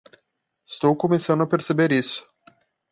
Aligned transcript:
Estou 0.67 0.95
começando 0.95 1.43
a 1.43 1.47
perceber 1.47 1.91
isso. 1.91 2.27